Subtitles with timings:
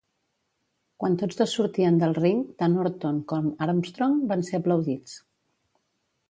[1.01, 5.15] Quan tots dos sortien del ring, tant Orton com Armstrong van ser aplaudits.